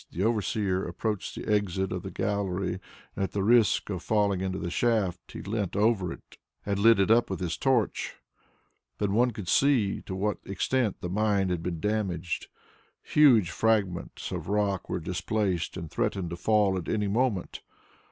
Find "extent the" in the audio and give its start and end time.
10.43-11.09